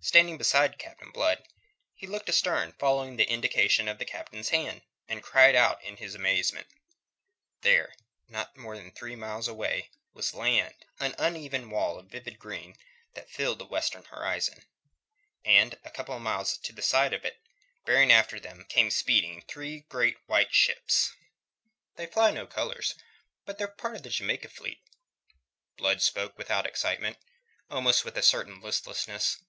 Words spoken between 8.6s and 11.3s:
than three miles away, was land an